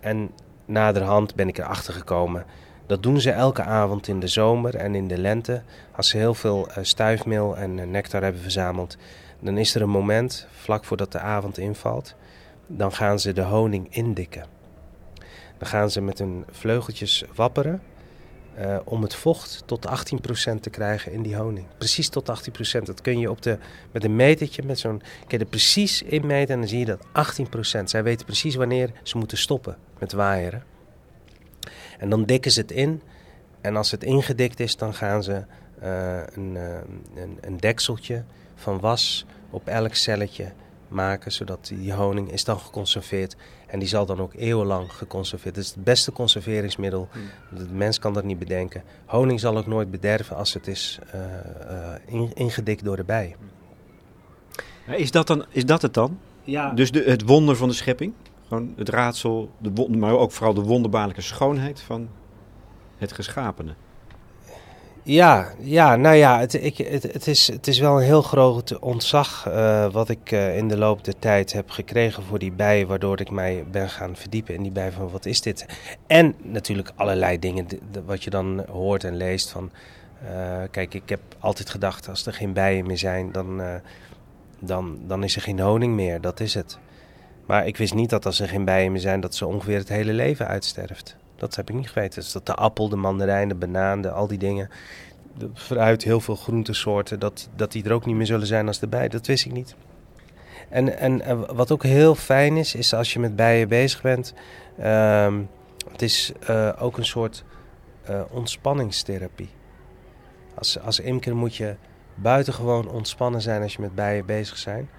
En 0.01 0.31
naderhand 0.65 1.35
ben 1.35 1.47
ik 1.47 1.57
erachter 1.57 1.93
gekomen 1.93 2.45
dat 2.87 3.03
doen 3.03 3.21
ze 3.21 3.31
elke 3.31 3.63
avond 3.63 4.07
in 4.07 4.19
de 4.19 4.27
zomer 4.27 4.75
en 4.75 4.95
in 4.95 5.07
de 5.07 5.17
lente. 5.17 5.61
Als 5.95 6.09
ze 6.09 6.17
heel 6.17 6.33
veel 6.33 6.67
stuifmeel 6.81 7.57
en 7.57 7.91
nectar 7.91 8.23
hebben 8.23 8.41
verzameld, 8.41 8.97
dan 9.39 9.57
is 9.57 9.75
er 9.75 9.81
een 9.81 9.89
moment, 9.89 10.47
vlak 10.51 10.85
voordat 10.85 11.11
de 11.11 11.19
avond 11.19 11.57
invalt, 11.57 12.15
dan 12.67 12.93
gaan 12.93 13.19
ze 13.19 13.33
de 13.33 13.41
honing 13.41 13.87
indikken. 13.89 14.45
Dan 15.57 15.67
gaan 15.67 15.91
ze 15.91 16.01
met 16.01 16.19
hun 16.19 16.45
vleugeltjes 16.51 17.23
wapperen 17.35 17.81
uh, 18.59 18.77
om 18.83 19.01
het 19.01 19.15
vocht 19.15 19.63
tot 19.65 19.87
18% 19.87 20.59
te 20.59 20.69
krijgen 20.69 21.11
in 21.11 21.21
die 21.21 21.35
honing. 21.35 21.65
Precies 21.77 22.09
tot 22.09 22.29
18%. 22.79 22.83
Dat 22.83 23.01
kun 23.01 23.19
je 23.19 23.29
op 23.29 23.41
de, 23.41 23.57
met 23.91 24.03
een 24.03 24.15
metertje, 24.15 24.63
met 24.63 24.79
zo'n, 24.79 24.97
kun 24.99 25.37
je 25.37 25.43
er 25.43 25.49
precies 25.49 26.01
in 26.01 26.25
meten 26.25 26.53
en 26.53 26.59
dan 26.59 26.69
zie 26.69 26.79
je 26.79 26.85
dat 26.85 27.05
18%. 27.81 27.83
Zij 27.83 28.03
weten 28.03 28.25
precies 28.25 28.55
wanneer 28.55 28.91
ze 29.03 29.17
moeten 29.17 29.37
stoppen 29.37 29.77
met 29.99 30.11
waaieren. 30.11 30.63
En 31.99 32.09
dan 32.09 32.23
dikken 32.23 32.51
ze 32.51 32.61
het 32.61 32.71
in. 32.71 33.01
En 33.61 33.75
als 33.75 33.91
het 33.91 34.03
ingedikt 34.03 34.59
is, 34.59 34.75
dan 34.77 34.93
gaan 34.93 35.23
ze 35.23 35.43
uh, 35.83 36.19
een, 36.33 36.55
uh, 36.55 36.75
een, 37.15 37.37
een, 37.41 37.57
dekseltje 37.57 38.23
van 38.57 38.79
was 38.79 39.25
op 39.49 39.67
elk 39.67 39.95
celletje 39.95 40.51
maken, 40.87 41.31
zodat 41.31 41.71
die 41.75 41.93
honing 41.93 42.31
is 42.31 42.43
dan 42.43 42.59
geconserveerd. 42.59 43.35
En 43.67 43.79
die 43.79 43.87
zal 43.87 44.05
dan 44.05 44.19
ook 44.19 44.33
eeuwenlang 44.33 44.93
geconserveerd. 44.93 45.55
Het 45.55 45.65
is 45.65 45.71
het 45.71 45.83
beste 45.83 46.11
conserveringsmiddel. 46.11 47.07
Mm. 47.13 47.57
De 47.57 47.65
mens 47.71 47.99
kan 47.99 48.13
dat 48.13 48.23
niet 48.23 48.39
bedenken. 48.39 48.83
Honing 49.05 49.39
zal 49.39 49.57
ook 49.57 49.67
nooit 49.67 49.91
bederven 49.91 50.35
als 50.35 50.53
het 50.53 50.67
is 50.67 50.99
uh, 51.15 51.21
in, 52.05 52.31
ingedikt 52.33 52.83
door 52.83 52.95
de 52.95 53.03
bij. 53.03 53.35
Is 54.87 55.11
dat, 55.11 55.27
dan, 55.27 55.45
is 55.49 55.65
dat 55.65 55.81
het 55.81 55.93
dan? 55.93 56.19
Ja. 56.43 56.71
Dus 56.71 56.91
de, 56.91 57.03
het 57.03 57.21
wonder 57.21 57.55
van 57.55 57.67
de 57.67 57.73
schepping? 57.73 58.13
Gewoon 58.47 58.73
het 58.77 58.89
raadsel, 58.89 59.51
de, 59.57 59.89
maar 59.89 60.13
ook 60.13 60.31
vooral 60.31 60.53
de 60.53 60.61
wonderbaarlijke 60.61 61.21
schoonheid 61.21 61.81
van 61.81 62.09
het 62.97 63.11
geschapene. 63.11 63.75
Ja, 65.07 65.53
ja, 65.59 65.95
nou 65.95 66.15
ja, 66.15 66.39
het, 66.39 66.53
ik, 66.53 66.77
het, 66.77 67.27
is, 67.27 67.47
het 67.47 67.67
is 67.67 67.79
wel 67.79 67.97
een 67.97 68.03
heel 68.03 68.21
groot 68.21 68.79
ontzag 68.79 69.45
uh, 69.47 69.91
wat 69.91 70.09
ik 70.09 70.31
uh, 70.31 70.57
in 70.57 70.67
de 70.67 70.77
loop 70.77 71.03
der 71.03 71.19
tijd 71.19 71.53
heb 71.53 71.69
gekregen 71.69 72.23
voor 72.23 72.39
die 72.39 72.51
bij, 72.51 72.85
waardoor 72.85 73.19
ik 73.19 73.29
mij 73.29 73.65
ben 73.71 73.89
gaan 73.89 74.15
verdiepen 74.15 74.55
in 74.55 74.63
die 74.63 74.71
bij 74.71 74.91
van 74.91 75.09
wat 75.09 75.25
is 75.25 75.41
dit? 75.41 75.65
En 76.07 76.35
natuurlijk 76.41 76.91
allerlei 76.95 77.39
dingen 77.39 77.67
wat 78.05 78.23
je 78.23 78.29
dan 78.29 78.65
hoort 78.71 79.03
en 79.03 79.15
leest 79.15 79.49
van, 79.49 79.71
uh, 80.23 80.61
kijk, 80.71 80.93
ik 80.93 81.09
heb 81.09 81.21
altijd 81.39 81.69
gedacht 81.69 82.09
als 82.09 82.25
er 82.25 82.33
geen 82.33 82.53
bijen 82.53 82.85
meer 82.85 82.97
zijn, 82.97 83.31
dan, 83.31 83.61
dan, 84.59 84.99
dan 85.07 85.23
is 85.23 85.35
er 85.35 85.41
geen 85.41 85.59
honing 85.59 85.93
meer, 85.93 86.21
dat 86.21 86.39
is 86.39 86.53
het. 86.53 86.77
Maar 87.45 87.67
ik 87.67 87.77
wist 87.77 87.93
niet 87.93 88.09
dat 88.09 88.25
als 88.25 88.39
er 88.39 88.47
geen 88.47 88.65
bijen 88.65 88.91
meer 88.91 89.01
zijn, 89.01 89.19
dat 89.19 89.35
ze 89.35 89.45
ongeveer 89.45 89.77
het 89.77 89.89
hele 89.89 90.13
leven 90.13 90.47
uitsterft. 90.47 91.15
Dat 91.37 91.55
heb 91.55 91.69
ik 91.69 91.75
niet 91.75 91.89
geweten. 91.89 92.21
Dus 92.21 92.31
dat 92.31 92.45
de 92.45 92.55
appel, 92.55 92.89
de 92.89 92.95
mandarijn, 92.95 93.49
de 93.49 93.55
banaan, 93.55 94.01
de, 94.01 94.11
al 94.11 94.27
die 94.27 94.37
dingen, 94.37 94.69
de 95.37 95.49
fruit, 95.53 96.03
heel 96.03 96.19
veel 96.19 96.35
groentesoorten, 96.35 97.19
dat, 97.19 97.49
dat 97.55 97.71
die 97.71 97.83
er 97.83 97.91
ook 97.91 98.05
niet 98.05 98.15
meer 98.15 98.25
zullen 98.25 98.47
zijn 98.47 98.67
als 98.67 98.79
de 98.79 98.87
bij. 98.87 99.07
Dat 99.07 99.27
wist 99.27 99.45
ik 99.45 99.51
niet. 99.51 99.75
En, 100.69 100.97
en, 100.97 101.55
wat 101.55 101.71
ook 101.71 101.83
heel 101.83 102.15
fijn 102.15 102.57
is, 102.57 102.75
is 102.75 102.93
als 102.93 103.13
je 103.13 103.19
met 103.19 103.35
bijen 103.35 103.67
bezig 103.67 104.01
bent, 104.01 104.33
uh, 104.79 105.33
het 105.91 106.01
is 106.01 106.31
uh, 106.49 106.69
ook 106.79 106.97
een 106.97 107.05
soort 107.05 107.43
uh, 108.09 108.21
ontspanningstherapie. 108.29 109.49
Als, 110.55 110.79
als 110.79 110.99
imker 110.99 111.35
moet 111.35 111.55
je 111.55 111.75
buitengewoon 112.15 112.89
ontspannen 112.89 113.41
zijn 113.41 113.61
als 113.61 113.73
je 113.73 113.81
met 113.81 113.95
bijen 113.95 114.25
bezig 114.25 114.63
bent. 114.65 114.89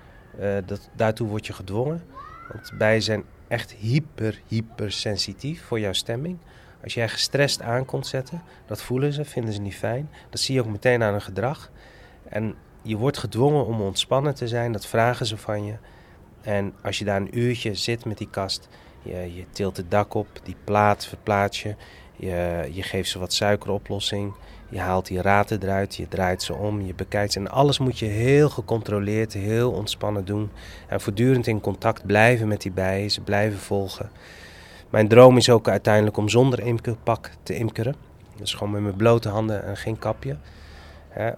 Uh, 0.40 0.56
dat, 0.66 0.90
daartoe 0.96 1.28
word 1.28 1.46
je 1.46 1.52
gedwongen. 1.52 2.04
Want 2.52 2.72
bijen 2.78 3.02
zijn 3.02 3.24
echt 3.48 3.72
hyper, 3.72 4.40
hyper 4.46 4.92
sensitief 4.92 5.64
voor 5.64 5.80
jouw 5.80 5.92
stemming. 5.92 6.38
Als 6.82 6.94
jij 6.94 7.08
gestrest 7.08 7.62
aan 7.62 7.84
komt 7.84 8.06
zetten, 8.06 8.42
dat 8.66 8.82
voelen 8.82 9.12
ze, 9.12 9.24
vinden 9.24 9.54
ze 9.54 9.60
niet 9.60 9.76
fijn. 9.76 10.10
Dat 10.30 10.40
zie 10.40 10.54
je 10.54 10.60
ook 10.60 10.70
meteen 10.70 11.02
aan 11.02 11.12
hun 11.12 11.22
gedrag. 11.22 11.70
En 12.28 12.54
je 12.82 12.96
wordt 12.96 13.18
gedwongen 13.18 13.66
om 13.66 13.80
ontspannen 13.80 14.34
te 14.34 14.48
zijn, 14.48 14.72
dat 14.72 14.86
vragen 14.86 15.26
ze 15.26 15.36
van 15.36 15.64
je. 15.64 15.74
En 16.40 16.74
als 16.82 16.98
je 16.98 17.04
daar 17.04 17.20
een 17.20 17.38
uurtje 17.38 17.74
zit 17.74 18.04
met 18.04 18.18
die 18.18 18.30
kast, 18.30 18.68
je, 19.02 19.34
je 19.34 19.44
tilt 19.50 19.76
het 19.76 19.90
dak 19.90 20.14
op, 20.14 20.28
die 20.42 20.56
plaat 20.64 21.06
verplaats 21.06 21.62
je, 21.62 21.74
je, 22.16 22.68
je 22.72 22.82
geeft 22.82 23.10
ze 23.10 23.18
wat 23.18 23.32
suikeroplossing. 23.32 24.34
Je 24.68 24.80
haalt 24.80 25.06
die 25.06 25.22
raten 25.22 25.62
eruit, 25.62 25.94
je 25.94 26.08
draait 26.08 26.42
ze 26.42 26.54
om, 26.54 26.80
je 26.80 26.94
bekijkt 26.94 27.32
ze. 27.32 27.38
En 27.38 27.50
alles 27.50 27.78
moet 27.78 27.98
je 27.98 28.06
heel 28.06 28.48
gecontroleerd, 28.48 29.32
heel 29.32 29.70
ontspannen 29.70 30.24
doen. 30.24 30.50
En 30.86 31.00
voortdurend 31.00 31.46
in 31.46 31.60
contact 31.60 32.06
blijven 32.06 32.48
met 32.48 32.62
die 32.62 32.72
bijen, 32.72 33.10
ze 33.10 33.20
blijven 33.20 33.58
volgen. 33.58 34.10
Mijn 34.90 35.08
droom 35.08 35.36
is 35.36 35.50
ook 35.50 35.68
uiteindelijk 35.68 36.16
om 36.16 36.28
zonder 36.28 36.60
imkerpak 36.60 37.30
te 37.42 37.54
imkeren. 37.54 37.94
Dus 38.36 38.54
gewoon 38.54 38.72
met 38.72 38.82
mijn 38.82 38.96
blote 38.96 39.28
handen 39.28 39.64
en 39.64 39.76
geen 39.76 39.98
kapje. 39.98 40.36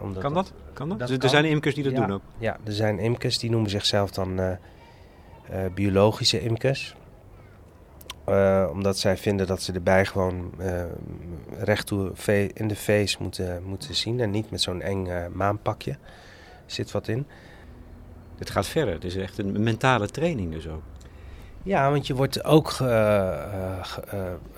omdat 0.00 0.22
kan 0.22 0.34
dat? 0.34 0.52
Kan 0.72 0.88
dat? 0.88 0.98
dus 0.98 1.10
er 1.18 1.28
zijn 1.28 1.44
imkers 1.44 1.74
die 1.74 1.84
dat 1.84 1.94
doen 1.94 2.12
ook? 2.12 2.22
Ja, 2.38 2.56
er 2.64 2.72
zijn 2.72 2.98
imkers 2.98 3.38
die 3.38 3.50
noemen 3.50 3.70
zichzelf 3.70 4.10
dan 4.10 4.40
uh, 4.40 4.50
uh, 4.50 4.56
biologische 5.74 6.40
imkers. 6.40 6.94
Uh, 8.30 8.68
omdat 8.70 8.98
zij 8.98 9.16
vinden 9.16 9.46
dat 9.46 9.62
ze 9.62 9.72
erbij 9.72 10.04
gewoon 10.04 10.52
uh, 10.60 10.82
recht 11.58 11.86
toe 11.86 12.12
in 12.54 12.68
de 12.68 12.76
face 12.76 13.16
moeten, 13.20 13.62
moeten 13.62 13.94
zien. 13.94 14.20
En 14.20 14.30
niet 14.30 14.50
met 14.50 14.60
zo'n 14.60 14.82
eng 14.82 15.06
uh, 15.06 15.26
maanpakje. 15.32 15.96
Zit 16.66 16.90
wat 16.90 17.08
in. 17.08 17.26
Het 18.38 18.50
gaat 18.50 18.66
verder. 18.66 18.94
Het 18.94 19.04
is 19.04 19.16
echt 19.16 19.38
een 19.38 19.62
mentale 19.62 20.08
training 20.08 20.52
dus 20.52 20.68
ook. 20.68 20.82
Ja, 21.62 21.90
want 21.90 22.06
je 22.06 22.14
wordt 22.14 22.44
ook. 22.44 22.76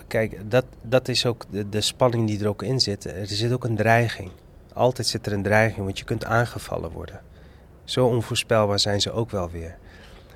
kijk, 0.07 0.50
dat, 0.50 0.64
dat 0.83 1.09
is 1.09 1.26
ook 1.26 1.45
de, 1.50 1.69
de 1.69 1.81
spanning 1.81 2.26
die 2.26 2.41
er 2.41 2.49
ook 2.49 2.62
in 2.62 2.81
zit. 2.81 3.05
Er 3.05 3.26
zit 3.26 3.52
ook 3.52 3.64
een 3.64 3.76
dreiging. 3.76 4.31
Altijd 4.73 5.07
zit 5.07 5.26
er 5.26 5.33
een 5.33 5.43
dreiging, 5.43 5.85
want 5.85 5.99
je 5.99 6.05
kunt 6.05 6.25
aangevallen 6.25 6.91
worden. 6.91 7.21
Zo 7.85 8.07
onvoorspelbaar 8.07 8.79
zijn 8.79 9.00
ze 9.00 9.12
ook 9.12 9.31
wel 9.31 9.50
weer. 9.50 9.76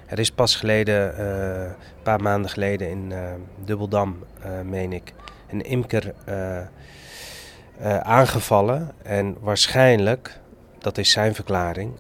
Er 0.07 0.19
is 0.19 0.31
pas 0.31 0.57
geleden, 0.57 1.15
uh, 1.19 1.63
een 1.63 2.03
paar 2.03 2.23
maanden 2.23 2.51
geleden 2.51 2.91
in 2.91 3.11
uh, 3.11 3.19
Dubbeldam, 3.65 4.25
uh, 4.45 4.61
meen 4.61 4.93
ik, 4.93 5.13
een 5.51 5.63
imker 5.63 6.15
aangevallen. 8.03 8.91
En 9.03 9.37
waarschijnlijk, 9.41 10.41
dat 10.79 10.99
is 10.99 11.11
zijn 11.11 11.35
verklaring, 11.35 11.93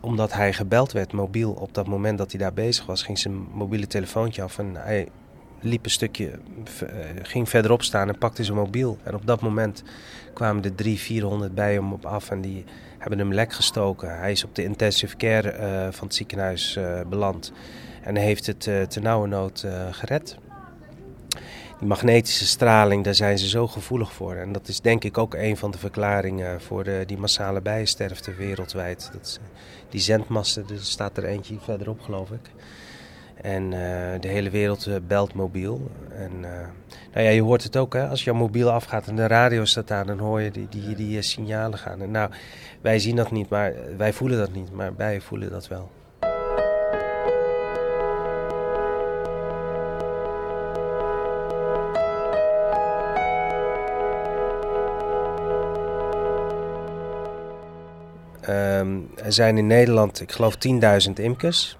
omdat 0.00 0.32
hij 0.32 0.52
gebeld 0.52 0.92
werd 0.92 1.12
mobiel 1.12 1.52
op 1.52 1.74
dat 1.74 1.86
moment 1.86 2.18
dat 2.18 2.30
hij 2.30 2.40
daar 2.40 2.52
bezig 2.52 2.86
was, 2.86 3.02
ging 3.02 3.18
zijn 3.18 3.34
mobiele 3.34 3.86
telefoontje 3.86 4.42
af 4.42 4.58
en 4.58 4.74
hij 4.74 5.08
liep 5.60 5.84
een 5.84 5.90
stukje, 5.90 6.38
ging 7.22 7.48
verderop 7.48 7.82
staan 7.82 8.08
en 8.08 8.18
pakte 8.18 8.44
zijn 8.44 8.56
mobiel. 8.56 8.98
En 9.02 9.14
op 9.14 9.26
dat 9.26 9.40
moment 9.40 9.82
kwamen 10.34 10.64
er 10.64 10.74
drie, 10.74 10.98
vierhonderd 10.98 11.54
bij 11.54 11.72
hem 11.72 11.92
op 11.92 12.06
af 12.06 12.30
en 12.30 12.40
die 12.40 12.64
hebben 13.02 13.18
hem 13.18 13.32
lek 13.32 13.52
gestoken. 13.52 14.18
Hij 14.18 14.32
is 14.32 14.44
op 14.44 14.54
de 14.54 14.64
intensive 14.64 15.16
care 15.16 15.52
uh, 15.52 15.92
van 15.92 16.06
het 16.06 16.16
ziekenhuis 16.16 16.76
uh, 16.76 17.00
beland 17.08 17.52
en 18.02 18.16
heeft 18.16 18.46
het 18.46 18.66
uh, 18.66 19.22
nood 19.24 19.66
gered. 19.90 20.36
Die 21.78 21.88
magnetische 21.88 22.46
straling, 22.46 23.04
daar 23.04 23.14
zijn 23.14 23.38
ze 23.38 23.48
zo 23.48 23.66
gevoelig 23.66 24.12
voor. 24.12 24.34
En 24.34 24.52
dat 24.52 24.68
is 24.68 24.80
denk 24.80 25.04
ik 25.04 25.18
ook 25.18 25.34
een 25.34 25.56
van 25.56 25.70
de 25.70 25.78
verklaringen 25.78 26.60
voor 26.60 26.84
de, 26.84 27.02
die 27.06 27.18
massale 27.18 27.60
bijensterfte 27.60 28.34
wereldwijd. 28.34 29.10
Dat 29.12 29.40
die 29.88 30.00
zendmasten, 30.00 30.64
er 30.70 30.78
staat 30.78 31.16
er 31.16 31.24
eentje 31.24 31.56
verderop 31.60 32.00
geloof 32.00 32.30
ik. 32.30 32.50
En 33.40 33.70
de 34.20 34.28
hele 34.28 34.50
wereld 34.50 34.88
belt 35.06 35.34
mobiel. 35.34 35.90
En 36.16 36.40
nou 37.12 37.24
ja, 37.24 37.30
je 37.30 37.42
hoort 37.42 37.62
het 37.62 37.76
ook, 37.76 37.92
hè? 37.94 38.08
als 38.08 38.24
jouw 38.24 38.34
mobiel 38.34 38.70
afgaat 38.70 39.06
en 39.06 39.16
de 39.16 39.26
radio 39.26 39.64
staat 39.64 39.90
aan, 39.90 40.06
dan 40.06 40.18
hoor 40.18 40.40
je 40.40 40.50
die, 40.50 40.68
die, 40.68 40.94
die 40.94 41.22
signalen 41.22 41.78
gaan. 41.78 42.02
En 42.02 42.10
nou, 42.10 42.30
wij 42.80 42.98
zien 42.98 43.16
dat 43.16 43.30
niet, 43.30 43.48
maar 43.48 43.74
wij 43.96 44.12
voelen 44.12 44.38
dat 44.38 44.52
niet, 44.52 44.72
maar 44.72 44.96
wij 44.96 45.20
voelen 45.20 45.50
dat 45.50 45.68
wel. 45.68 45.90
Um, 58.48 59.10
er 59.24 59.32
zijn 59.32 59.58
in 59.58 59.66
Nederland, 59.66 60.20
ik 60.20 60.32
geloof, 60.32 60.56
10.000 61.06 61.12
imkers. 61.14 61.76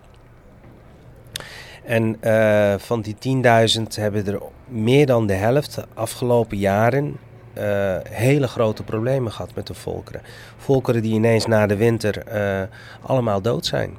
En 1.85 2.17
uh, 2.21 2.75
van 2.79 3.01
die 3.01 3.43
10.000 3.79 3.83
hebben 3.95 4.27
er 4.27 4.41
meer 4.69 5.07
dan 5.07 5.27
de 5.27 5.33
helft 5.33 5.75
de 5.75 5.85
afgelopen 5.95 6.59
jaren 6.59 7.17
uh, 7.59 7.97
hele 8.09 8.49
grote 8.49 8.83
problemen 8.83 9.33
gehad 9.33 9.55
met 9.55 9.67
de 9.67 9.75
volkeren. 9.75 10.23
Volkeren 10.57 11.03
die 11.03 11.15
ineens 11.15 11.47
na 11.47 11.67
de 11.67 11.77
winter 11.77 12.23
uh, 12.35 12.63
allemaal 13.03 13.41
dood 13.41 13.67
zijn. 13.67 13.91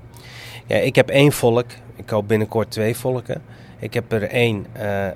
Ja, 0.65 0.75
ik 0.75 0.95
heb 0.95 1.09
één 1.09 1.31
volk, 1.31 1.65
ik 1.95 2.09
hoop 2.09 2.27
binnenkort 2.27 2.71
twee 2.71 2.95
volken. 2.95 3.41
Ik 3.79 3.93
heb 3.93 4.11
er 4.11 4.23
één, 4.23 4.65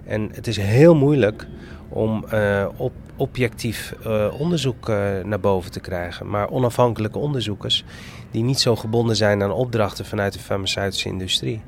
En 0.09 0.29
het 0.33 0.47
is 0.47 0.57
heel 0.57 0.95
moeilijk 0.95 1.47
om 1.89 2.25
uh, 2.33 2.65
op, 2.75 2.91
objectief 3.15 3.95
uh, 4.05 4.27
onderzoek 4.39 4.89
uh, 4.89 4.97
naar 5.23 5.39
boven 5.39 5.71
te 5.71 5.79
krijgen. 5.79 6.29
Maar 6.29 6.49
onafhankelijke 6.49 7.19
onderzoekers, 7.19 7.85
die 8.31 8.43
niet 8.43 8.59
zo 8.59 8.75
gebonden 8.75 9.15
zijn 9.15 9.43
aan 9.43 9.51
opdrachten 9.51 10.05
vanuit 10.05 10.33
de 10.33 10.39
farmaceutische 10.39 11.09
industrie, 11.09 11.61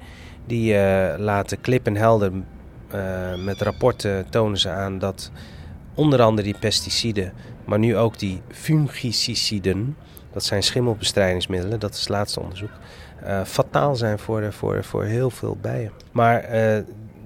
die 0.45 0.75
laten 1.17 1.61
klip 1.61 1.87
en 1.87 1.95
helder 1.95 2.31
met 3.43 3.61
rapporten 3.61 4.29
tonen 4.29 4.57
ze 4.57 4.69
aan 4.69 4.99
dat 4.99 5.31
onder 5.93 6.21
andere 6.21 6.47
die 6.47 6.59
pesticiden, 6.59 7.33
maar 7.65 7.79
nu 7.79 7.97
ook 7.97 8.19
die 8.19 8.41
fungiciden, 8.47 9.97
dat 10.33 10.43
zijn 10.43 10.63
schimmelbestrijdingsmiddelen, 10.63 11.79
dat 11.79 11.93
is 11.93 11.99
het 11.99 12.09
laatste 12.09 12.39
onderzoek, 12.39 12.71
fataal 13.45 13.95
zijn 13.95 14.19
voor, 14.19 14.53
voor, 14.53 14.83
voor 14.83 15.03
heel 15.03 15.29
veel 15.29 15.57
bijen. 15.61 15.91
Maar 16.11 16.43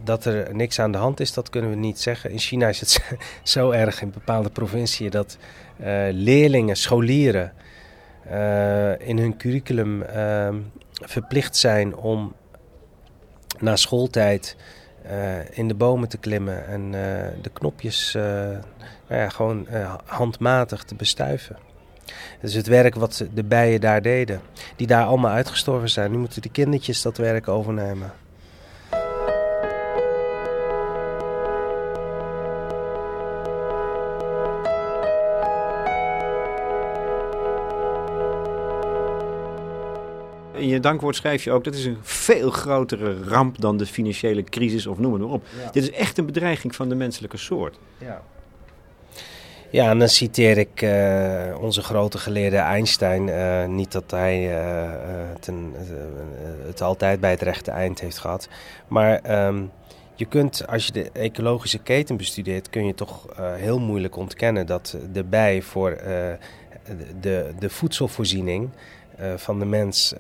dat 0.05 0.25
er 0.25 0.55
niks 0.55 0.79
aan 0.79 0.91
de 0.91 0.97
hand 0.97 1.19
is, 1.19 1.33
dat 1.33 1.49
kunnen 1.49 1.69
we 1.69 1.75
niet 1.75 1.99
zeggen. 1.99 2.31
In 2.31 2.39
China 2.39 2.67
is 2.67 2.79
het 2.79 3.17
zo 3.43 3.71
erg 3.71 4.01
in 4.01 4.11
bepaalde 4.11 4.49
provinciën 4.49 5.09
dat 5.09 5.37
uh, 5.79 5.87
leerlingen, 6.11 6.75
scholieren 6.75 7.53
uh, 8.31 8.99
in 8.99 9.17
hun 9.17 9.37
curriculum 9.37 10.01
uh, 10.01 10.49
verplicht 10.89 11.55
zijn 11.55 11.95
om 11.95 12.33
na 13.59 13.75
schooltijd 13.75 14.55
uh, 15.05 15.11
in 15.57 15.67
de 15.67 15.73
bomen 15.73 16.09
te 16.09 16.17
klimmen 16.17 16.67
en 16.67 16.91
de 17.41 17.49
knopjes 17.53 18.11
nou 19.07 19.21
ja, 19.21 19.29
gewoon 19.29 19.67
handmatig 20.05 20.83
te 20.83 20.95
bestuiven. 20.95 21.57
Is 22.41 22.55
het 22.55 22.67
werk 22.67 22.95
wat 22.95 23.25
de 23.33 23.43
bijen 23.43 23.81
daar 23.81 24.01
deden, 24.01 24.41
die 24.75 24.87
daar 24.87 25.05
allemaal 25.05 25.31
uitgestorven 25.31 25.89
zijn. 25.89 26.11
Nu 26.11 26.17
moeten 26.17 26.41
de 26.41 26.49
kindertjes 26.49 27.01
dat 27.01 27.17
werk 27.17 27.47
overnemen. 27.47 28.13
In 40.55 40.67
je 40.67 40.79
dankwoord 40.79 41.15
schrijf 41.15 41.43
je 41.43 41.51
ook, 41.51 41.63
dat 41.63 41.75
is 41.75 41.85
een 41.85 41.97
veel 42.01 42.49
grotere 42.49 43.23
ramp 43.23 43.61
dan 43.61 43.77
de 43.77 43.85
financiële 43.85 44.43
crisis 44.43 44.87
of 44.87 44.97
noem 44.97 45.13
het 45.13 45.21
maar 45.21 45.31
op. 45.31 45.45
Dit 45.71 45.83
is 45.83 45.91
echt 45.91 46.17
een 46.17 46.25
bedreiging 46.25 46.75
van 46.75 46.89
de 46.89 46.95
menselijke 46.95 47.37
soort. 47.37 47.79
Ja. 47.97 48.21
Ja, 49.69 49.89
en 49.89 49.99
dan 49.99 50.09
citeer 50.09 50.57
ik 50.57 50.81
uh, 50.81 51.57
onze 51.61 51.81
grote 51.81 52.17
geleerde 52.17 52.57
Einstein. 52.57 53.27
Uh, 53.27 53.65
niet 53.65 53.91
dat 53.91 54.11
hij 54.11 54.63
uh, 54.63 54.91
ten, 55.39 55.73
het 56.65 56.81
altijd 56.81 57.19
bij 57.19 57.31
het 57.31 57.41
rechte 57.41 57.71
eind 57.71 57.99
heeft 57.99 58.17
gehad. 58.17 58.47
Maar 58.87 59.45
um, 59.47 59.71
je 60.15 60.25
kunt, 60.25 60.67
als 60.67 60.85
je 60.85 60.91
de 60.91 61.09
ecologische 61.13 61.79
keten 61.79 62.17
bestudeert, 62.17 62.69
kun 62.69 62.85
je 62.85 62.93
toch 62.93 63.25
heel 63.55 63.79
moeilijk 63.79 64.15
ontkennen 64.15 64.65
dat 64.65 64.97
de 65.11 65.23
bij 65.23 65.61
voor 65.61 65.97
de, 67.19 67.51
de 67.59 67.69
voedselvoorziening 67.69 68.69
van 69.35 69.59
de 69.59 69.65
mens 69.65 70.13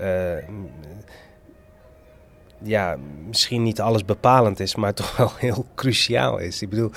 ja, 2.61 2.97
misschien 3.27 3.63
niet 3.63 3.81
alles 3.81 4.05
bepalend 4.05 4.59
is, 4.59 4.75
maar 4.75 4.93
toch 5.03 5.17
wel 5.17 5.31
heel 5.37 5.65
cruciaal 5.75 6.37
is. 6.37 6.61
Ik 6.61 6.69
bedoel, 6.69 6.91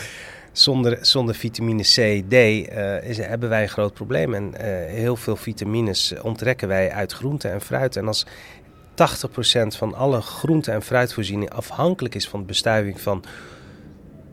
zonder, 0.52 0.98
zonder 1.00 1.34
vitamine 1.34 1.82
C, 1.82 2.22
D 2.28 2.32
uh, 2.32 3.08
is, 3.08 3.18
hebben 3.18 3.48
wij 3.48 3.62
een 3.62 3.68
groot 3.68 3.94
probleem. 3.94 4.34
En 4.34 4.54
heel 4.86 5.16
veel 5.16 5.36
vitamines 5.36 6.14
onttrekken 6.22 6.68
wij 6.68 6.92
uit 6.92 7.12
groente 7.12 7.48
en 7.48 7.60
fruit. 7.60 7.96
En 7.96 8.06
als 8.06 8.26
80% 8.26 8.28
van 9.66 9.94
alle 9.94 10.20
groente- 10.20 10.72
en 10.72 10.82
fruitvoorziening 10.82 11.50
afhankelijk 11.50 12.14
is 12.14 12.28
van 12.28 12.40
de 12.40 12.46
bestuiving 12.46 13.00
van. 13.00 13.24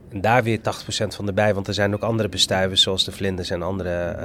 En 0.09 0.21
daar 0.21 0.43
weer 0.43 0.59
80% 0.59 0.61
van 1.07 1.25
de 1.25 1.33
bij, 1.33 1.53
want 1.53 1.67
er 1.67 1.73
zijn 1.73 1.93
ook 1.93 2.01
andere 2.01 2.29
bestuivers 2.29 2.81
zoals 2.81 3.05
de 3.05 3.11
vlinders 3.11 3.49
en 3.49 3.61
andere 3.61 4.15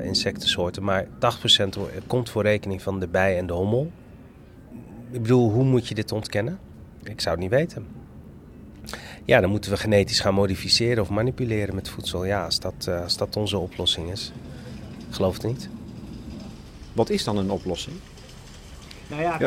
uh, 0.00 0.06
insectensoorten. 0.06 0.84
Maar 0.84 1.06
80% 1.06 1.08
komt 2.06 2.30
voor 2.30 2.42
rekening 2.42 2.82
van 2.82 3.00
de 3.00 3.08
bij 3.08 3.38
en 3.38 3.46
de 3.46 3.52
hommel. 3.52 3.90
Ik 5.10 5.22
bedoel, 5.22 5.50
hoe 5.50 5.64
moet 5.64 5.88
je 5.88 5.94
dit 5.94 6.12
ontkennen? 6.12 6.58
Ik 7.02 7.20
zou 7.20 7.34
het 7.34 7.44
niet 7.44 7.58
weten. 7.58 7.86
Ja, 9.24 9.40
dan 9.40 9.50
moeten 9.50 9.70
we 9.70 9.76
genetisch 9.76 10.20
gaan 10.20 10.34
modificeren 10.34 11.02
of 11.02 11.08
manipuleren 11.08 11.74
met 11.74 11.88
voedsel. 11.88 12.24
Ja, 12.24 12.44
als 12.44 12.60
dat, 12.60 12.86
uh, 12.88 13.02
als 13.02 13.16
dat 13.16 13.36
onze 13.36 13.58
oplossing 13.58 14.10
is. 14.10 14.32
Geloof 15.10 15.34
het 15.34 15.42
niet. 15.42 15.68
Wat 16.92 17.10
is 17.10 17.24
dan 17.24 17.36
een 17.36 17.50
oplossing? 17.50 17.96
Nou 19.08 19.22
ja, 19.22 19.40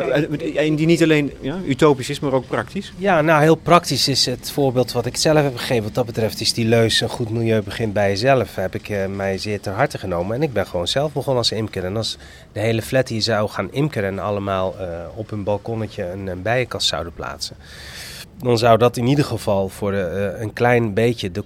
en 0.54 0.74
die 0.74 0.86
niet 0.86 1.02
alleen 1.02 1.32
ja, 1.40 1.56
utopisch 1.66 2.10
is, 2.10 2.20
maar 2.20 2.32
ook 2.32 2.46
praktisch? 2.46 2.92
Ja, 2.96 3.20
nou 3.20 3.42
heel 3.42 3.54
praktisch 3.54 4.08
is 4.08 4.26
het 4.26 4.50
voorbeeld 4.50 4.92
wat 4.92 5.06
ik 5.06 5.16
zelf 5.16 5.42
heb 5.42 5.56
gegeven. 5.56 5.82
Wat 5.82 5.94
dat 5.94 6.06
betreft 6.06 6.40
is 6.40 6.52
die 6.52 6.64
leus 6.64 7.00
een 7.00 7.08
goed 7.08 7.30
milieu 7.30 7.62
begint 7.62 7.92
bij 7.92 8.08
jezelf. 8.08 8.54
Heb 8.54 8.74
ik 8.74 8.88
uh, 8.88 9.06
mij 9.06 9.38
zeer 9.38 9.60
ter 9.60 9.72
harte 9.72 9.98
genomen. 9.98 10.36
En 10.36 10.42
ik 10.42 10.52
ben 10.52 10.66
gewoon 10.66 10.88
zelf 10.88 11.12
begonnen 11.12 11.42
als 11.42 11.52
imker. 11.52 11.84
En 11.84 11.96
als 11.96 12.18
de 12.52 12.60
hele 12.60 12.82
flat 12.82 13.08
hier 13.08 13.22
zou 13.22 13.48
gaan 13.48 13.72
imkeren 13.72 14.08
en 14.08 14.18
allemaal 14.18 14.74
uh, 14.80 14.86
op 15.14 15.30
hun 15.30 15.44
balkonnetje 15.44 16.10
een, 16.10 16.26
een 16.26 16.42
bijenkast 16.42 16.88
zouden 16.88 17.12
plaatsen 17.12 17.56
dan 18.42 18.58
zou 18.58 18.78
dat 18.78 18.96
in 18.96 19.06
ieder 19.06 19.24
geval 19.24 19.68
voor 19.68 19.92
uh, 19.92 20.40
een 20.40 20.52
klein 20.52 20.94
beetje 20.94 21.30
de, 21.30 21.44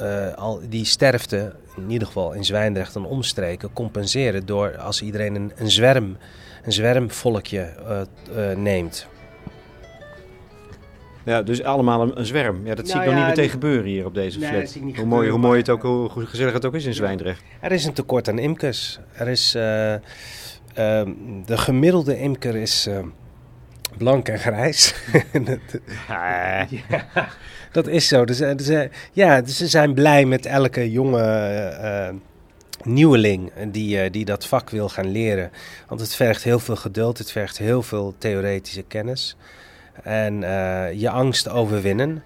uh, 0.00 0.34
al 0.34 0.60
die 0.68 0.84
sterfte, 0.84 1.52
in 1.76 1.90
ieder 1.90 2.06
geval 2.06 2.32
in 2.32 2.44
Zwijndrecht 2.44 2.96
en 2.96 3.04
omstreken, 3.04 3.72
compenseren 3.72 4.46
door 4.46 4.76
als 4.76 5.02
iedereen 5.02 5.34
een, 5.34 5.52
een 5.56 5.70
zwerm, 5.70 6.16
een 6.62 6.72
zwermvolkje 6.72 7.74
uh, 8.36 8.56
neemt. 8.56 9.08
Ja, 11.24 11.42
dus 11.42 11.62
allemaal 11.62 12.02
een, 12.02 12.18
een 12.18 12.26
zwerm. 12.26 12.66
Ja, 12.66 12.74
dat 12.74 12.86
nou 12.86 12.88
zie 12.88 12.98
ik 13.00 13.04
ja, 13.04 13.10
nog 13.10 13.18
niet 13.18 13.36
meteen 13.36 13.50
gebeuren 13.50 13.84
hier 13.84 14.06
op 14.06 14.14
deze 14.14 14.38
nee, 14.38 14.48
flat. 14.48 14.96
Hoe 14.96 15.06
mooi, 15.06 15.30
hoe 15.30 15.38
mooi 15.38 15.58
het 15.58 15.70
ook, 15.70 15.82
hoe 15.82 16.26
gezellig 16.26 16.52
het 16.52 16.64
ook 16.64 16.74
is 16.74 16.84
in 16.84 16.94
Zwijndrecht. 16.94 17.42
Er 17.60 17.72
is 17.72 17.84
een 17.84 17.92
tekort 17.92 18.28
aan 18.28 18.38
imkers. 18.38 18.98
Er 19.12 19.28
is, 19.28 19.54
ehm, 19.54 19.98
de 21.44 21.58
gemiddelde 21.58 22.18
imker 22.18 22.56
is 22.56 22.88
blank 23.96 24.28
en 24.28 24.38
grijs. 24.38 24.94
ja, 26.88 27.28
dat 27.76 27.86
is 27.86 28.08
zo. 28.08 28.24
Dus, 28.24 28.38
dus, 28.38 28.88
ja, 29.12 29.40
dus 29.40 29.56
ze 29.56 29.66
zijn 29.66 29.94
blij 29.94 30.24
met 30.24 30.46
elke 30.46 30.90
jonge 30.90 31.22
uh, 31.82 32.08
nieuweling 32.82 33.52
die, 33.68 34.10
die 34.10 34.24
dat 34.24 34.46
vak 34.46 34.70
wil 34.70 34.88
gaan 34.88 35.10
leren. 35.10 35.50
Want 35.88 36.00
het 36.00 36.14
vergt 36.14 36.42
heel 36.42 36.58
veel 36.58 36.76
geduld, 36.76 37.18
het 37.18 37.30
vergt 37.32 37.58
heel 37.58 37.82
veel 37.82 38.14
theoretische 38.18 38.82
kennis. 38.82 39.36
En 40.02 40.40
je 40.98 41.10
angst 41.10 41.48
overwinnen. 41.48 42.22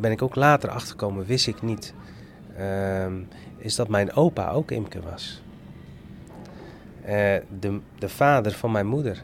Ben 0.00 0.10
ik 0.10 0.22
ook 0.22 0.34
later 0.34 0.68
achter 0.70 0.90
gekomen, 0.90 1.26
wist 1.26 1.46
ik 1.46 1.62
niet. 1.62 1.94
Uh, 2.58 3.06
is 3.56 3.74
dat 3.74 3.88
mijn 3.88 4.12
opa 4.12 4.50
ook 4.50 4.70
imker 4.70 5.02
was. 5.10 5.42
Uh, 7.02 7.08
de, 7.60 7.80
de 7.98 8.08
vader 8.08 8.52
van 8.52 8.72
mijn 8.72 8.86
moeder. 8.86 9.22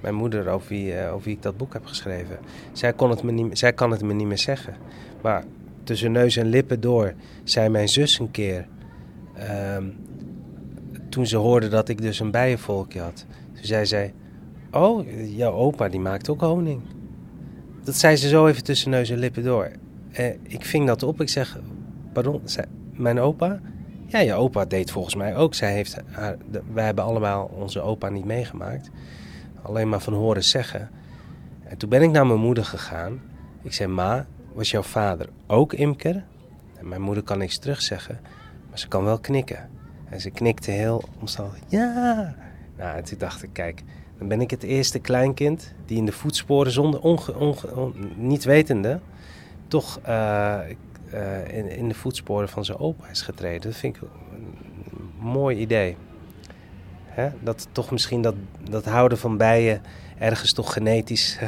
Mijn 0.00 0.14
moeder, 0.14 0.48
over 0.48 0.68
wie, 0.68 0.94
uh, 0.94 1.12
over 1.12 1.24
wie 1.24 1.36
ik 1.36 1.42
dat 1.42 1.56
boek 1.56 1.72
heb 1.72 1.86
geschreven. 1.86 2.38
Zij, 2.72 2.92
kon 2.92 3.10
het 3.10 3.22
me 3.22 3.32
niet, 3.32 3.58
zij 3.58 3.72
kan 3.72 3.90
het 3.90 4.02
me 4.02 4.12
niet 4.12 4.26
meer 4.26 4.38
zeggen. 4.38 4.76
Maar 5.22 5.44
tussen 5.84 6.12
neus 6.12 6.36
en 6.36 6.46
lippen 6.46 6.80
door 6.80 7.14
zei 7.44 7.68
mijn 7.68 7.88
zus 7.88 8.18
een 8.18 8.30
keer. 8.30 8.66
Uh, 9.36 9.76
toen 11.08 11.26
ze 11.26 11.36
hoorde 11.36 11.68
dat 11.68 11.88
ik 11.88 12.00
dus 12.00 12.20
een 12.20 12.30
bijenvolkje 12.30 13.00
had. 13.00 13.26
Toen 13.52 13.64
zei 13.64 13.86
zij: 13.86 14.14
Oh, 14.70 15.06
jouw 15.36 15.52
opa 15.52 15.88
die 15.88 16.00
maakt 16.00 16.28
ook 16.28 16.40
honing. 16.40 16.82
Dat 17.88 17.96
zei 17.96 18.16
ze 18.16 18.28
zo 18.28 18.46
even 18.46 18.64
tussen 18.64 18.90
neus 18.90 19.10
en 19.10 19.18
lippen 19.18 19.44
door. 19.44 19.70
Eh, 20.12 20.26
ik 20.42 20.64
ving 20.64 20.86
dat 20.86 21.02
op. 21.02 21.20
Ik 21.20 21.28
zeg, 21.28 21.58
pardon, 22.12 22.42
mijn 22.92 23.18
opa? 23.20 23.60
Ja, 24.06 24.18
je 24.18 24.34
opa 24.34 24.64
deed 24.64 24.90
volgens 24.90 25.14
mij 25.14 25.36
ook. 25.36 25.54
Zij 25.54 25.72
heeft 25.72 25.96
wij 26.72 26.84
hebben 26.84 27.04
allemaal 27.04 27.50
onze 27.54 27.80
opa 27.80 28.08
niet 28.08 28.24
meegemaakt. 28.24 28.90
Alleen 29.62 29.88
maar 29.88 30.00
van 30.00 30.12
horen 30.12 30.44
zeggen. 30.44 30.90
En 31.64 31.76
toen 31.76 31.88
ben 31.88 32.02
ik 32.02 32.10
naar 32.10 32.26
mijn 32.26 32.40
moeder 32.40 32.64
gegaan. 32.64 33.20
Ik 33.62 33.72
zei, 33.72 33.88
ma, 33.92 34.26
was 34.52 34.70
jouw 34.70 34.82
vader 34.82 35.28
ook 35.46 35.72
imker? 35.72 36.24
En 36.76 36.88
mijn 36.88 37.02
moeder 37.02 37.22
kan 37.22 37.38
niks 37.38 37.58
terugzeggen, 37.58 38.20
maar 38.68 38.78
ze 38.78 38.88
kan 38.88 39.04
wel 39.04 39.18
knikken. 39.18 39.70
En 40.08 40.20
ze 40.20 40.30
knikte 40.30 40.70
heel 40.70 41.04
omstandig. 41.20 41.58
Ja! 41.66 42.34
Nou, 42.76 42.96
en 42.96 43.04
toen 43.04 43.18
dacht 43.18 43.42
ik, 43.42 43.50
kijk, 43.52 43.82
dan 44.18 44.28
ben 44.28 44.40
ik 44.40 44.50
het 44.50 44.62
eerste 44.62 44.98
kleinkind 44.98 45.74
die 45.86 45.96
in 45.96 46.06
de 46.06 46.12
voetsporen 46.12 46.72
zonder 46.72 47.00
onge, 47.00 47.92
niet 48.16 48.44
wetende 48.44 49.00
toch 49.68 50.00
uh, 50.08 50.58
uh, 51.14 51.56
in, 51.56 51.68
in, 51.68 51.88
de 51.88 51.94
voetsporen 51.94 52.48
van 52.48 52.64
zijn 52.64 52.78
opa 52.78 53.08
is 53.08 53.22
getreden. 53.22 53.60
Dat 53.60 53.76
vind 53.76 53.96
ik 53.96 54.02
een 54.02 55.28
mooi 55.28 55.56
idee. 55.56 55.96
Hè? 57.04 57.28
Dat 57.40 57.68
toch 57.72 57.90
misschien 57.90 58.22
dat, 58.22 58.34
dat 58.70 58.84
houden 58.84 59.18
van 59.18 59.36
bijen 59.36 59.82
ergens 60.18 60.52
toch 60.52 60.72
genetisch 60.72 61.38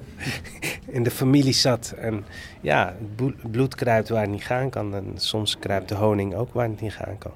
in 0.96 1.02
de 1.02 1.10
familie 1.10 1.52
zat. 1.52 1.94
En 1.98 2.24
ja, 2.60 2.96
het 3.16 3.50
bloed 3.50 3.74
kruipt 3.74 4.08
waar 4.08 4.20
het 4.20 4.30
niet 4.30 4.44
gaan 4.44 4.70
kan. 4.70 4.94
En 4.94 5.12
soms 5.14 5.58
kruipt 5.58 5.88
de 5.88 5.94
honing 5.94 6.34
ook 6.34 6.52
waar 6.52 6.68
het 6.68 6.80
niet 6.80 6.94
gaan 6.94 7.18
kan. 7.18 7.32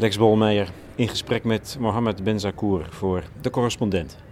Lex 0.00 0.18
Bolmeijer 0.18 0.68
in 0.94 1.08
gesprek 1.08 1.44
met 1.44 1.76
Mohammed 1.80 2.24
Ben 2.24 2.40
Zakour 2.40 2.86
voor 2.90 3.22
De 3.40 3.50
Correspondent. 3.50 4.29